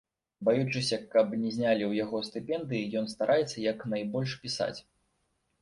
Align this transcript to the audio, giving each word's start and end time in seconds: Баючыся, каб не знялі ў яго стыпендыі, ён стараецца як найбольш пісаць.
Баючыся, 0.47 0.97
каб 1.13 1.35
не 1.41 1.51
знялі 1.57 1.83
ў 1.87 1.93
яго 2.03 2.23
стыпендыі, 2.29 2.89
ён 3.03 3.13
стараецца 3.15 3.57
як 3.71 3.87
найбольш 3.93 4.35
пісаць. 4.47 4.77